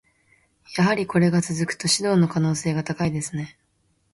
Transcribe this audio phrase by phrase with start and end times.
[0.77, 3.55] やはりこれが続くと、指導の可能性が高いですね。